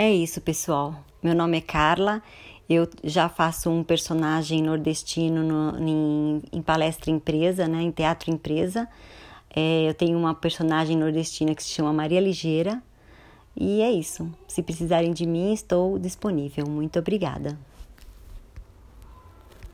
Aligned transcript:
É 0.00 0.14
isso, 0.14 0.40
pessoal. 0.40 0.94
Meu 1.20 1.34
nome 1.34 1.58
é 1.58 1.60
Carla. 1.60 2.22
Eu 2.70 2.88
já 3.02 3.28
faço 3.28 3.68
um 3.68 3.82
personagem 3.82 4.62
nordestino 4.62 5.42
no, 5.42 5.76
em, 5.76 6.40
em, 6.52 6.62
palestra 6.62 7.10
empresa, 7.10 7.66
né, 7.66 7.82
em 7.82 7.90
teatro 7.90 8.30
empresa. 8.30 8.88
É, 9.50 9.88
eu 9.88 9.94
tenho 9.94 10.16
uma 10.16 10.32
personagem 10.36 10.96
nordestina 10.96 11.52
que 11.52 11.64
se 11.64 11.70
chama 11.70 11.92
Maria 11.92 12.20
Ligeira. 12.20 12.80
E 13.56 13.82
é 13.82 13.90
isso. 13.90 14.32
Se 14.46 14.62
precisarem 14.62 15.12
de 15.12 15.26
mim, 15.26 15.52
estou 15.52 15.98
disponível. 15.98 16.64
Muito 16.68 17.00
obrigada. 17.00 17.58